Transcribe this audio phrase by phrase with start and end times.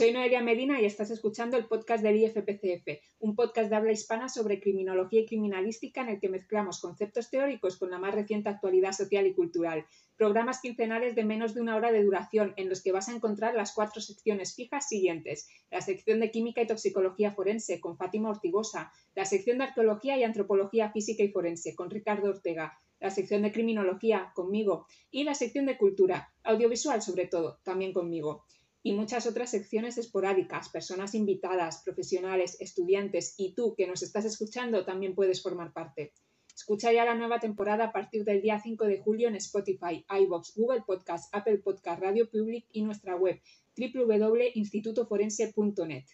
[0.00, 4.30] Soy Noelia Medina y estás escuchando el podcast del IFPCF, un podcast de habla hispana
[4.30, 8.92] sobre criminología y criminalística en el que mezclamos conceptos teóricos con la más reciente actualidad
[8.92, 9.84] social y cultural.
[10.16, 13.54] Programas quincenales de menos de una hora de duración en los que vas a encontrar
[13.54, 15.50] las cuatro secciones fijas siguientes.
[15.70, 20.22] La sección de Química y Toxicología Forense con Fátima Ortigosa, la sección de Arqueología y
[20.24, 25.66] Antropología Física y Forense con Ricardo Ortega, la sección de Criminología conmigo y la sección
[25.66, 28.46] de Cultura, audiovisual sobre todo, también conmigo
[28.82, 34.84] y muchas otras secciones esporádicas, personas invitadas, profesionales, estudiantes y tú que nos estás escuchando
[34.84, 36.12] también puedes formar parte.
[36.54, 40.54] Escucha ya la nueva temporada a partir del día 5 de julio en Spotify, iBox,
[40.56, 43.40] Google Podcast, Apple Podcast, Radio Public y nuestra web
[43.76, 46.04] www.institutoforense.net.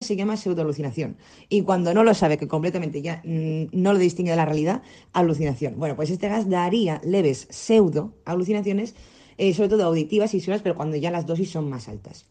[0.00, 1.16] Se llama pseudoalucinación.
[1.48, 4.82] Y cuando no lo sabe, que completamente ya mm, no lo distingue de la realidad,
[5.12, 5.76] alucinación.
[5.78, 8.94] Bueno, pues este gas daría leves pseudo alucinaciones
[9.38, 12.26] eh, sobre todo auditivas y visuales, pero cuando ya las dosis son más altas.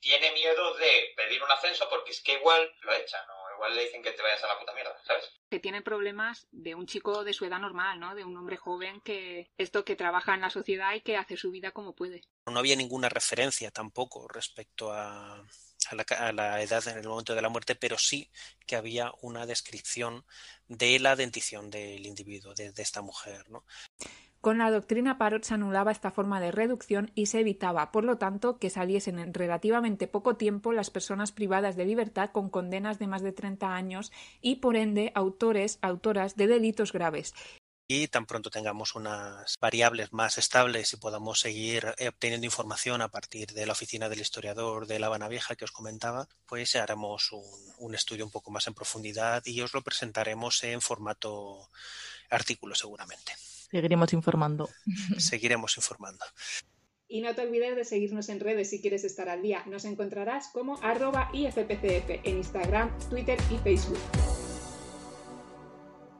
[0.00, 3.84] Tiene miedo de pedir un ascenso porque es que igual lo echan o igual le
[3.84, 5.30] dicen que te vayas a la puta mierda, ¿sabes?
[5.48, 8.14] Que tiene problemas de un chico de su edad normal, ¿no?
[8.14, 11.50] De un hombre joven que esto que trabaja en la sociedad y que hace su
[11.50, 12.22] vida como puede.
[12.46, 15.42] No había ninguna referencia tampoco respecto a,
[15.90, 18.30] a la, edad en el momento de la muerte, pero sí
[18.66, 20.26] que había una descripción
[20.66, 23.48] de la dentición del individuo, de, de esta mujer.
[23.48, 23.64] ¿no?
[24.42, 28.18] Con la doctrina Parot se anulaba esta forma de reducción y se evitaba, por lo
[28.18, 33.06] tanto, que saliesen en relativamente poco tiempo las personas privadas de libertad con condenas de
[33.06, 37.34] más de 30 años y, por ende, autores, autoras de delitos graves.
[37.86, 43.12] Y tan pronto tengamos unas variables más estables y podamos seguir eh, obteniendo información a
[43.12, 47.30] partir de la oficina del historiador de La Habana Vieja que os comentaba, pues haremos
[47.30, 47.44] un,
[47.78, 51.68] un estudio un poco más en profundidad y os lo presentaremos en formato
[52.28, 53.34] artículo seguramente.
[53.72, 54.68] Seguiremos informando.
[55.18, 56.24] Seguiremos informando.
[57.08, 59.64] Y no te olvides de seguirnos en redes si quieres estar al día.
[59.66, 64.41] Nos encontrarás como arroba IFPCF en Instagram, Twitter y Facebook.